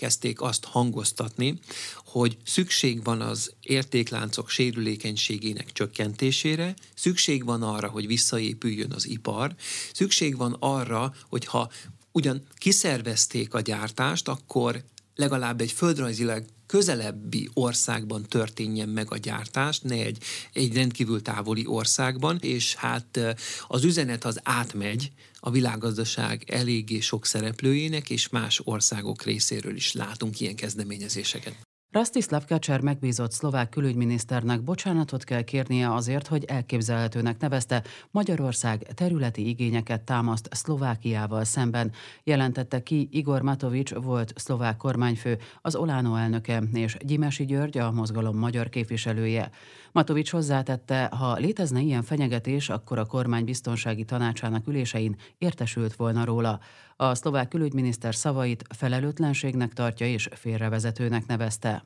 elkezdték 0.00 0.40
azt 0.40 0.64
hangoztatni, 0.64 1.58
hogy 2.04 2.36
szükség 2.44 3.04
van 3.04 3.20
az 3.20 3.52
értékláncok 3.62 4.48
sérülékenységének 4.48 5.72
csökkentésére, 5.72 6.74
szükség 6.94 7.44
van 7.44 7.62
arra, 7.62 7.88
hogy 7.88 8.06
visszaépüljön 8.06 8.92
az 8.92 9.08
ipar, 9.08 9.54
szükség 9.92 10.36
van 10.36 10.56
arra, 10.58 11.14
hogy 11.28 11.44
ha 11.44 11.70
ugyan 12.12 12.42
kiszervezték 12.54 13.54
a 13.54 13.60
gyártást, 13.60 14.28
akkor 14.28 14.84
legalább 15.14 15.60
egy 15.60 15.72
földrajzilag 15.72 16.44
közelebbi 16.66 17.50
országban 17.54 18.22
történjen 18.28 18.88
meg 18.88 19.12
a 19.12 19.16
gyártás, 19.16 19.80
ne 19.80 19.94
egy, 19.94 20.22
egy 20.52 20.74
rendkívül 20.74 21.22
távoli 21.22 21.66
országban, 21.66 22.38
és 22.40 22.74
hát 22.74 23.36
az 23.68 23.84
üzenet 23.84 24.24
az 24.24 24.40
átmegy 24.42 25.12
a 25.40 25.50
világgazdaság 25.50 26.44
eléggé 26.46 27.00
sok 27.00 27.26
szereplőjének, 27.26 28.10
és 28.10 28.28
más 28.28 28.60
országok 28.64 29.22
részéről 29.22 29.76
is 29.76 29.92
látunk 29.92 30.40
ilyen 30.40 30.56
kezdeményezéseket. 30.56 31.69
Rastislav 31.92 32.44
Kacser 32.44 32.80
megbízott 32.80 33.32
szlovák 33.32 33.68
külügyminiszternek 33.68 34.62
bocsánatot 34.62 35.24
kell 35.24 35.42
kérnie 35.42 35.92
azért, 35.92 36.26
hogy 36.26 36.44
elképzelhetőnek 36.44 37.40
nevezte 37.40 37.82
Magyarország 38.10 38.82
területi 38.94 39.48
igényeket 39.48 40.00
támaszt 40.00 40.48
Szlovákiával 40.54 41.44
szemben, 41.44 41.92
jelentette 42.24 42.82
ki 42.82 43.08
Igor 43.12 43.42
Matovics 43.42 43.94
volt 43.94 44.32
szlovák 44.36 44.76
kormányfő, 44.76 45.38
az 45.62 45.74
Olánó 45.74 46.14
elnöke 46.14 46.62
és 46.72 46.96
Gyimesi 47.00 47.44
György 47.44 47.78
a 47.78 47.90
mozgalom 47.90 48.36
magyar 48.36 48.68
képviselője. 48.68 49.50
Matovics 49.92 50.30
hozzátette, 50.30 51.10
ha 51.18 51.34
létezne 51.36 51.80
ilyen 51.80 52.02
fenyegetés, 52.02 52.68
akkor 52.68 52.98
a 52.98 53.06
kormány 53.06 53.44
biztonsági 53.44 54.04
tanácsának 54.04 54.66
ülésein 54.66 55.16
értesült 55.38 55.94
volna 55.94 56.24
róla. 56.24 56.60
A 57.02 57.14
szlovák 57.14 57.48
külügyminiszter 57.48 58.14
szavait 58.14 58.64
felelőtlenségnek 58.76 59.72
tartja 59.72 60.06
és 60.06 60.28
félrevezetőnek 60.32 61.26
nevezte. 61.26 61.84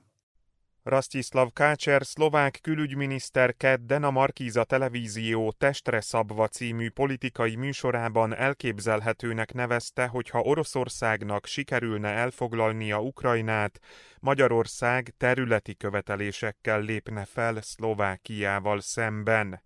Rastislav 0.82 1.48
Kácser, 1.52 2.06
szlovák 2.06 2.58
külügyminiszter 2.62 3.56
kedden 3.56 4.04
a 4.04 4.10
Markíza 4.10 4.64
televízió 4.64 5.54
Testre 5.58 6.00
szabva 6.00 6.48
című 6.48 6.90
politikai 6.90 7.56
műsorában 7.56 8.34
elképzelhetőnek 8.34 9.52
nevezte, 9.52 10.06
hogy 10.06 10.28
ha 10.28 10.40
Oroszországnak 10.40 11.46
sikerülne 11.46 12.08
elfoglalnia 12.08 13.00
Ukrajnát, 13.00 13.80
Magyarország 14.20 15.14
területi 15.16 15.76
követelésekkel 15.76 16.80
lépne 16.80 17.24
fel 17.24 17.60
Szlovákiával 17.60 18.80
szemben. 18.80 19.62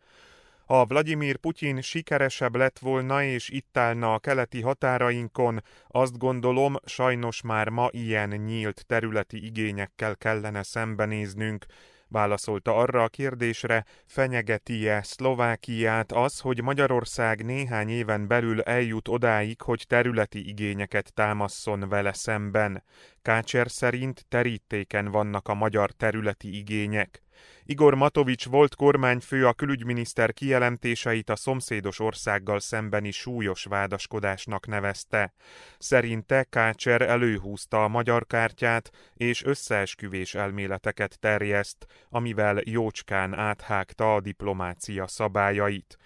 Ha 0.69 0.85
Vladimir 0.85 1.37
Putyin 1.37 1.81
sikeresebb 1.81 2.57
lett 2.57 2.79
volna 2.79 3.23
és 3.23 3.49
itt 3.49 3.77
állna 3.77 4.15
a 4.15 4.19
keleti 4.19 4.61
határainkon, 4.61 5.63
azt 5.87 6.19
gondolom, 6.19 6.77
sajnos 6.85 7.43
már 7.43 7.69
ma 7.69 7.89
ilyen 7.91 8.29
nyílt 8.29 8.85
területi 8.87 9.45
igényekkel 9.45 10.17
kellene 10.17 10.63
szembenéznünk, 10.63 11.67
válaszolta 12.09 12.77
arra 12.77 13.03
a 13.03 13.09
kérdésre, 13.09 13.85
fenyegeti-e 14.07 15.03
Szlovákiát 15.03 16.13
az, 16.13 16.41
hogy 16.41 16.63
Magyarország 16.63 17.45
néhány 17.45 17.89
éven 17.89 18.27
belül 18.27 18.61
eljut 18.61 19.09
odáig, 19.09 19.61
hogy 19.61 19.85
területi 19.87 20.49
igényeket 20.49 21.13
támasszon 21.15 21.89
vele 21.89 22.13
szemben. 22.13 22.85
Kácser 23.23 23.71
szerint 23.71 24.25
terítéken 24.29 25.11
vannak 25.11 25.49
a 25.49 25.55
magyar 25.55 25.91
területi 25.91 26.57
igények. 26.57 27.23
Igor 27.65 27.95
Matovics 27.95 28.47
volt 28.47 28.75
kormányfő 28.75 29.47
a 29.47 29.53
külügyminiszter 29.53 30.33
kijelentéseit 30.33 31.31
a 31.31 31.37
szomszédos 31.37 32.01
országgal 32.01 32.61
szembeni 32.61 33.11
súlyos 33.11 33.65
vádaskodásnak 33.65 34.67
nevezte. 34.67 35.33
Szerinte 35.79 36.43
Kácser 36.43 37.03
előhúzta 37.03 37.85
a 37.85 37.89
magyar 37.89 38.27
kártyát 38.27 38.91
és 39.15 39.45
összeesküvés 39.45 40.35
elméleteket 40.35 41.19
terjeszt, 41.21 41.87
amivel 42.09 42.61
jócskán 42.65 43.35
áthágta 43.35 44.15
a 44.15 44.21
diplomácia 44.21 45.07
szabályait. 45.07 45.99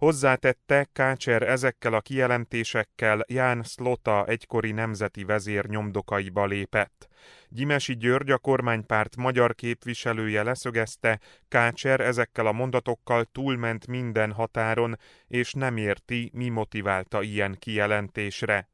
Hozzátette, 0.00 0.88
Kácser 0.92 1.42
ezekkel 1.42 1.94
a 1.94 2.00
kijelentésekkel 2.00 3.24
Ján 3.28 3.62
Szlota 3.62 4.24
egykori 4.26 4.72
nemzeti 4.72 5.24
vezér 5.24 5.66
nyomdokaiba 5.66 6.46
lépett. 6.46 7.08
Gyimesi 7.48 7.96
György, 7.96 8.30
a 8.30 8.38
kormánypárt 8.38 9.16
magyar 9.16 9.54
képviselője 9.54 10.42
leszögezte, 10.42 11.20
Kácser 11.48 12.00
ezekkel 12.00 12.46
a 12.46 12.52
mondatokkal 12.52 13.24
túlment 13.24 13.86
minden 13.86 14.32
határon, 14.32 14.98
és 15.26 15.52
nem 15.52 15.76
érti, 15.76 16.30
mi 16.34 16.48
motiválta 16.48 17.22
ilyen 17.22 17.56
kijelentésre. 17.58 18.68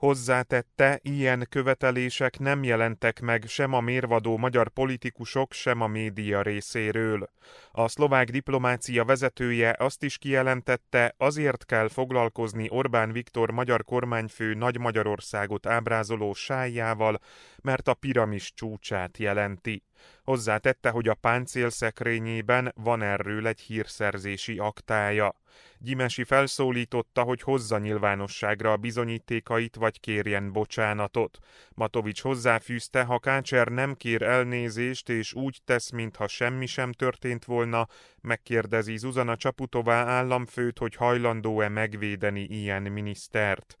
Hozzátette, 0.00 0.98
ilyen 1.02 1.46
követelések 1.48 2.38
nem 2.38 2.62
jelentek 2.62 3.20
meg 3.20 3.44
sem 3.46 3.72
a 3.72 3.80
mérvadó 3.80 4.36
magyar 4.36 4.68
politikusok, 4.68 5.52
sem 5.52 5.80
a 5.80 5.86
média 5.86 6.42
részéről. 6.42 7.30
A 7.72 7.88
szlovák 7.88 8.30
diplomácia 8.30 9.04
vezetője 9.04 9.76
azt 9.78 10.02
is 10.02 10.18
kijelentette, 10.18 11.14
azért 11.16 11.64
kell 11.64 11.88
foglalkozni 11.88 12.66
Orbán 12.70 13.12
Viktor 13.12 13.50
magyar 13.50 13.84
kormányfő 13.84 14.54
Nagy 14.54 14.78
Magyarországot 14.78 15.66
ábrázoló 15.66 16.34
sájjával, 16.34 17.18
mert 17.62 17.88
a 17.88 17.94
piramis 17.94 18.52
csúcsát 18.54 19.18
jelenti. 19.18 19.82
Hozzátette, 20.30 20.90
hogy 20.90 21.08
a 21.08 21.14
páncél 21.14 21.70
szekrényében 21.70 22.72
van 22.76 23.02
erről 23.02 23.46
egy 23.46 23.60
hírszerzési 23.60 24.58
aktája. 24.58 25.34
Gyimesi 25.78 26.24
felszólította, 26.24 27.22
hogy 27.22 27.40
hozza 27.40 27.78
nyilvánosságra 27.78 28.72
a 28.72 28.76
bizonyítékait, 28.76 29.76
vagy 29.76 30.00
kérjen 30.00 30.52
bocsánatot. 30.52 31.38
Matovics 31.74 32.20
hozzáfűzte, 32.22 33.02
ha 33.02 33.18
Kácser 33.18 33.68
nem 33.68 33.94
kér 33.94 34.22
elnézést, 34.22 35.08
és 35.08 35.34
úgy 35.34 35.60
tesz, 35.64 35.90
mintha 35.90 36.28
semmi 36.28 36.66
sem 36.66 36.92
történt 36.92 37.44
volna, 37.44 37.88
megkérdezi 38.20 38.96
Zuzana 38.96 39.36
Csaputová 39.36 40.04
államfőt, 40.04 40.78
hogy 40.78 40.94
hajlandó-e 40.94 41.68
megvédeni 41.68 42.42
ilyen 42.42 42.82
minisztert. 42.82 43.79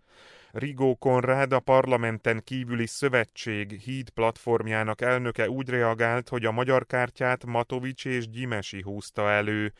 Rigó 0.52 0.94
Konrád, 0.94 1.52
a 1.52 1.60
parlamenten 1.60 2.42
kívüli 2.44 2.86
szövetség 2.86 3.80
híd 3.80 4.10
platformjának 4.10 5.00
elnöke 5.00 5.48
úgy 5.48 5.68
reagált, 5.68 6.28
hogy 6.28 6.44
a 6.44 6.50
magyar 6.50 6.86
kártyát 6.86 7.44
Matovics 7.44 8.04
és 8.04 8.28
Gyimesi 8.28 8.82
húzta 8.82 9.30
elő. 9.30 9.72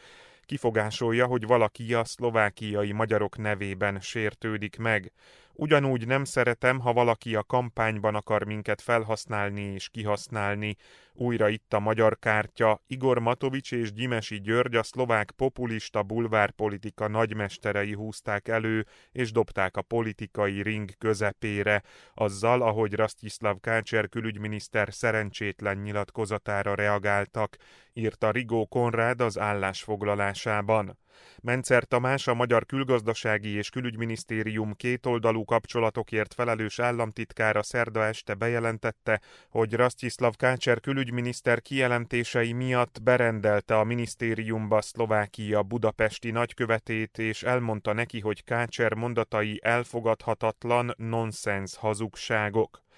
Kifogásolja, 0.45 1.27
hogy 1.27 1.47
valaki 1.47 1.95
a 1.95 2.05
szlovákiai 2.05 2.93
magyarok 2.93 3.39
nevében 3.39 4.01
sértődik 4.01 4.77
meg. 4.77 5.13
Ugyanúgy 5.53 6.07
nem 6.07 6.25
szeretem, 6.25 6.79
ha 6.79 6.93
valaki 6.93 7.35
a 7.35 7.43
kampányban 7.43 8.15
akar 8.15 8.45
minket 8.45 8.81
felhasználni 8.81 9.61
és 9.61 9.89
kihasználni. 9.89 10.77
Újra 11.13 11.49
itt 11.49 11.73
a 11.73 11.79
magyar 11.79 12.19
kártya, 12.19 12.83
Igor 12.87 13.19
Matovics 13.19 13.73
és 13.73 13.93
Gyimesi 13.93 14.41
György 14.41 14.75
a 14.75 14.83
szlovák 14.83 15.31
populista 15.31 16.03
bulvárpolitika 16.03 17.09
nagymesterei 17.09 17.93
húzták 17.93 18.49
elő, 18.49 18.87
és 19.13 19.33
dobták 19.33 19.77
a 19.77 19.83
politikai 19.83 20.63
ring 20.63 20.91
közepére, 20.99 21.83
azzal, 22.15 22.63
ahogy 22.63 22.95
Rastislav 22.95 23.57
Kácser 23.61 24.09
külügyminiszter 24.09 24.93
szerencsétlen 24.93 25.77
nyilatkozatára 25.77 26.75
reagáltak, 26.75 27.57
írta 27.93 28.31
Rigó 28.31 28.67
Konrád 28.67 29.21
az 29.21 29.39
állásfoglalásában. 29.39 30.99
Mencer 31.43 31.85
Tamás, 31.85 32.27
a 32.27 32.35
Magyar 32.35 32.67
Külgazdasági 32.67 33.49
és 33.49 33.71
Külügyminisztérium 33.71 34.73
kétoldalú 34.73 35.45
kapcsolatokért 35.45 36.35
felelős 36.35 36.79
államtitkára 36.79 37.63
szerda 37.63 38.05
este 38.05 38.35
bejelentette, 38.35 39.21
hogy 39.49 39.75
Rastislav 39.75 40.35
Kácser 40.35 40.81
külügyminiszter 40.81 41.63
kijelentései 41.63 42.53
miatt 42.53 43.03
berendelte 43.03 43.79
a 43.79 43.85
minisztériumba 43.85 44.81
Szlovákia 44.81 45.63
budapesti 45.63 46.31
nagykövetét, 46.31 47.19
és 47.19 47.43
elmondta 47.43 47.93
neki, 47.93 48.21
hogy 48.21 48.45
Kácser 48.45 48.95
mondatai 48.95 49.61
elfogadhatatlan 49.63 50.95
nonsens 50.97 51.77
hazugságok. 51.77 52.89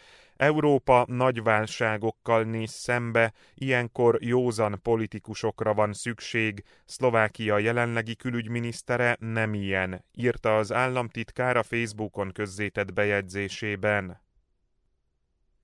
Európa 0.43 1.05
nagy 1.09 1.43
válságokkal 1.43 2.43
néz 2.43 2.71
szembe, 2.71 3.33
ilyenkor 3.55 4.23
józan 4.23 4.81
politikusokra 4.83 5.75
van 5.75 5.93
szükség. 5.93 6.65
Szlovákia 6.85 7.59
jelenlegi 7.59 8.17
külügyminisztere 8.17 9.17
nem 9.21 9.55
ilyen, 9.55 10.05
írta 10.13 10.57
az 10.57 10.73
államtitkár 10.73 11.57
a 11.57 11.63
Facebookon 11.63 12.33
közzétett 12.33 12.93
bejegyzésében. 12.93 14.23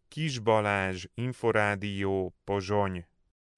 Kis 0.09 0.39
Balázs, 0.39 1.05
Inforádió, 1.15 2.35
Pozsony 2.45 3.07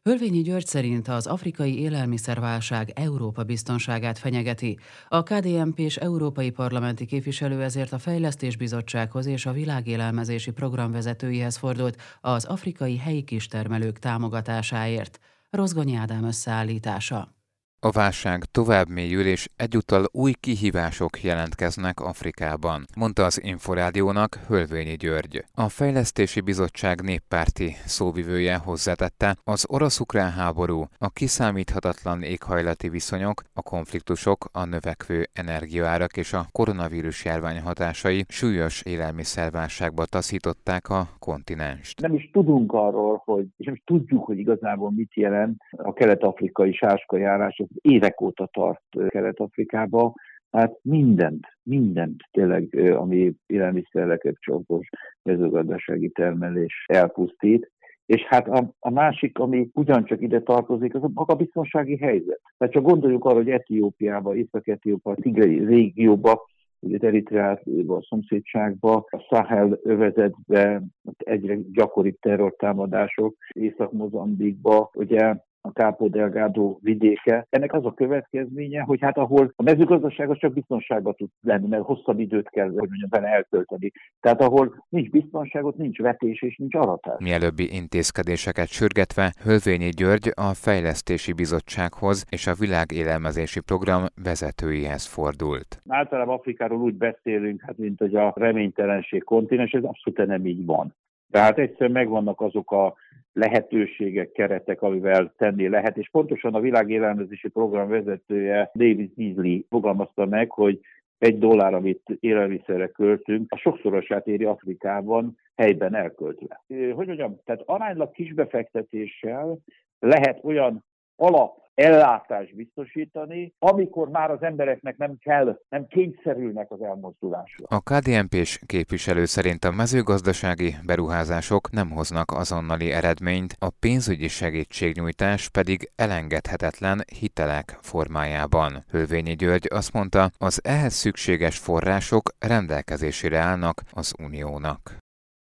Hölvényi 0.03 0.43
György 0.43 0.67
szerint 0.67 1.09
az 1.09 1.27
afrikai 1.27 1.79
élelmiszerválság 1.79 2.93
Európa 2.95 3.45
biztonságát 3.45 4.19
fenyegeti. 4.19 4.79
A 5.09 5.23
KDMP 5.23 5.79
és 5.79 5.97
Európai 5.97 6.51
Parlamenti 6.51 7.07
képviselő 7.07 7.63
ezért 7.63 7.93
a 7.93 7.99
Fejlesztésbizottsághoz 7.99 9.27
és 9.27 9.47
a 9.47 9.53
Világélelmezési 9.53 10.51
Program 10.51 10.93
vezetőihez 10.93 11.57
fordult 11.57 12.03
az 12.21 12.45
afrikai 12.45 12.97
helyi 12.97 13.23
kistermelők 13.23 13.99
támogatásáért. 13.99 15.19
Rozgonyi 15.51 15.95
Ádám 15.95 16.25
összeállítása. 16.25 17.40
A 17.83 17.91
válság 17.91 18.45
tovább 18.45 18.89
mélyül, 18.89 19.27
és 19.27 19.49
egyúttal 19.57 20.05
új 20.13 20.33
kihívások 20.41 21.23
jelentkeznek 21.23 22.01
Afrikában, 22.01 22.85
mondta 22.97 23.25
az 23.25 23.43
Inforádiónak 23.45 24.35
Hölvényi 24.49 24.97
György. 24.97 25.45
A 25.55 25.69
Fejlesztési 25.69 26.41
Bizottság 26.41 27.01
néppárti 27.03 27.73
szóvivője 27.85 28.57
hozzátette, 28.57 29.37
az 29.45 29.67
orosz-ukrán 29.69 30.31
háború, 30.31 30.85
a 30.99 31.11
kiszámíthatatlan 31.11 32.23
éghajlati 32.23 32.89
viszonyok, 32.89 33.43
a 33.55 33.63
konfliktusok, 33.63 34.49
a 34.53 34.65
növekvő 34.65 35.27
energiaárak 35.33 36.17
és 36.17 36.33
a 36.33 36.47
koronavírus 36.53 37.25
járvány 37.25 37.61
hatásai 37.61 38.25
súlyos 38.29 38.83
élelmiszerválságba 38.83 40.05
taszították 40.05 40.89
a 40.89 41.09
kontinenst. 41.19 42.01
Nem 42.01 42.15
is 42.15 42.31
tudunk 42.33 42.73
arról, 42.73 43.23
hogy, 43.25 43.47
és 43.57 43.67
nem 43.67 43.75
is 43.75 43.83
tudjuk, 43.85 44.25
hogy 44.25 44.39
igazából 44.39 44.91
mit 44.91 45.15
jelent 45.15 45.63
a 45.71 45.93
kelet-afrikai 45.93 46.73
sáskajárás 46.73 47.59
évek 47.81 48.21
óta 48.21 48.49
tart 48.53 48.83
Kelet-Afrikába, 49.09 50.15
hát 50.51 50.79
mindent, 50.83 51.47
mindent 51.63 52.23
tényleg, 52.31 52.95
ami 52.97 53.33
élelmiszerrel 53.47 54.19
kapcsolatos 54.19 54.89
mezőgazdasági 55.23 56.09
termelés 56.09 56.85
elpusztít. 56.87 57.71
És 58.07 58.23
hát 58.23 58.49
a, 58.49 58.75
a 58.79 58.91
másik, 58.91 59.39
ami 59.39 59.71
ugyancsak 59.73 60.21
ide 60.21 60.41
tartozik, 60.41 60.95
az 60.95 61.03
a 61.03 61.11
maga 61.15 61.35
biztonsági 61.35 61.97
helyzet. 61.97 62.41
Tehát 62.59 62.75
csak 62.75 62.83
gondoljuk 62.83 63.25
arra, 63.25 63.35
hogy 63.35 63.51
Etiópiába, 63.51 64.35
Észak-Etiópa, 64.35 65.15
Tigrei 65.15 65.65
régióba, 65.65 66.49
ugye 66.81 66.99
Eritreába, 66.99 67.97
a 67.97 68.03
szomszédságba, 68.09 69.05
a 69.11 69.19
Sahel 69.19 69.79
övezetbe 69.83 70.83
egyre 71.19 71.59
gyakoribb 71.73 72.19
terrortámadások, 72.21 73.37
Észak-Mozambikba, 73.53 74.91
ugye 74.95 75.35
a 75.61 75.69
Capo 75.69 76.09
Delgado 76.09 76.79
vidéke. 76.83 77.47
Ennek 77.51 77.73
az 77.73 77.85
a 77.85 77.95
következménye, 77.95 78.81
hogy 78.81 79.01
hát 79.01 79.19
ahol 79.19 79.53
a 79.57 79.63
mezőgazdaság 79.63 80.31
az 80.31 80.39
csak 80.39 80.53
biztonságban 80.53 81.15
tud 81.15 81.29
lenni, 81.41 81.69
mert 81.69 81.83
hosszabb 81.83 82.19
időt 82.19 82.49
kell, 82.49 82.67
hogy 82.67 82.89
mondjam, 82.89 83.09
vele 83.11 83.29
eltölteni. 83.29 83.93
Tehát 84.21 84.41
ahol 84.41 84.85
nincs 84.89 85.11
biztonságot, 85.11 85.77
nincs 85.77 85.99
vetés 85.99 86.43
és 86.43 86.57
nincs 86.57 86.75
aratás. 86.75 87.17
Mielőbbi 87.23 87.75
intézkedéseket 87.75 88.69
sürgetve 88.69 89.33
Hölvényi 89.45 89.89
György 89.89 90.33
a 90.35 90.55
Fejlesztési 90.55 91.33
Bizottsághoz 91.33 92.25
és 92.31 92.47
a 92.47 92.55
Világélelmezési 92.55 93.61
Program 93.61 94.05
vezetőihez 94.23 95.07
fordult. 95.07 95.83
Általában 95.89 96.35
Afrikáról 96.35 96.81
úgy 96.81 96.95
beszélünk, 96.95 97.61
hát 97.67 97.79
mint 97.79 97.99
hogy 97.99 98.15
a 98.15 98.33
reménytelenség 98.37 99.25
kontinens, 99.25 99.73
ez 99.73 99.85
abszolút 99.85 100.27
nem 100.27 100.47
így 100.47 100.65
van. 100.65 100.95
Tehát 101.31 101.59
egyszerűen 101.59 101.91
megvannak 101.91 102.41
azok 102.41 102.73
a 102.73 102.95
lehetőségek, 103.33 104.33
keretek, 104.33 104.83
amivel 104.83 105.35
tenni 105.37 105.69
lehet, 105.69 105.97
és 105.97 106.09
pontosan 106.11 106.55
a 106.55 106.61
világélelmezési 106.61 107.49
program 107.49 107.89
vezetője 107.89 108.71
David 108.75 109.11
Beasley 109.15 109.61
fogalmazta 109.69 110.27
meg, 110.27 110.51
hogy 110.51 110.81
egy 111.19 111.39
dollár, 111.39 111.75
amit 111.75 112.03
élelmiszerre 112.21 112.87
költünk, 112.87 113.53
a 113.53 113.57
sokszorosát 113.57 114.27
éri 114.27 114.45
Afrikában 114.45 115.37
helyben 115.57 115.95
elköltve. 115.95 116.63
Hogy 116.69 117.07
mondjam, 117.07 117.41
tehát 117.45 117.63
aránylag 117.67 118.11
kisbefektetéssel 118.11 119.59
lehet 119.99 120.45
olyan 120.45 120.85
alap 121.17 121.60
ellátást 121.81 122.55
biztosítani, 122.55 123.55
amikor 123.59 124.09
már 124.09 124.31
az 124.31 124.43
embereknek 124.43 124.97
nem 124.97 125.17
kell, 125.21 125.61
nem 125.69 125.87
kényszerülnek 125.87 126.71
az 126.71 126.83
elmozdulásra. 126.83 127.67
A 127.69 127.81
KDNP-s 127.81 128.61
képviselő 128.67 129.25
szerint 129.25 129.65
a 129.65 129.71
mezőgazdasági 129.71 130.75
beruházások 130.87 131.71
nem 131.71 131.91
hoznak 131.91 132.31
azonnali 132.31 132.91
eredményt, 132.93 133.57
a 133.59 133.71
pénzügyi 133.81 134.29
segítségnyújtás 134.29 135.49
pedig 135.49 135.91
elengedhetetlen 135.97 137.05
hitelek 137.21 137.79
formájában. 137.81 138.85
Hölvényi 138.91 139.35
György 139.35 139.67
azt 139.71 139.93
mondta, 139.93 140.31
az 140.39 140.61
ehhez 140.65 140.93
szükséges 140.93 141.59
források 141.59 142.31
rendelkezésére 142.39 143.39
állnak 143.39 143.83
az 143.93 144.15
Uniónak. 144.23 144.99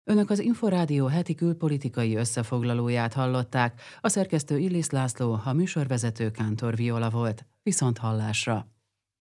Önök 0.05 0.29
az 0.29 0.39
Inforádió 0.39 1.05
heti 1.05 1.35
külpolitikai 1.35 2.15
összefoglalóját 2.15 3.13
hallották, 3.13 3.81
a 4.01 4.09
szerkesztő 4.09 4.57
Illis 4.57 4.89
László, 4.89 5.39
a 5.45 5.53
műsorvezető 5.53 6.31
Kántor 6.31 6.75
Viola 6.75 7.09
volt. 7.09 7.45
Viszont 7.63 7.97
hallásra! 7.97 8.72